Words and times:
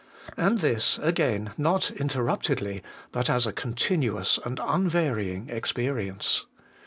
And 0.35 0.61
this, 0.61 0.97
again, 1.03 1.51
not 1.59 1.91
interruptedly, 1.91 2.81
but 3.11 3.29
as 3.29 3.45
a 3.45 3.53
continuous 3.53 4.39
and 4.43 4.59
unvarying 4.59 5.47
experience. 5.47 6.47